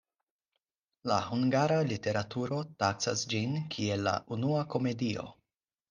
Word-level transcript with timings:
La 1.11 1.17
hungara 1.25 1.77
literaturo 1.91 2.63
taksas 2.85 3.25
ĝin, 3.35 3.57
kiel 3.77 4.07
la 4.11 4.19
unua 4.39 4.69
komedio. 4.77 5.33